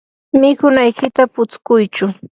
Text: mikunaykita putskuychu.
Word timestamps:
mikunaykita 0.41 1.23
putskuychu. 1.33 2.05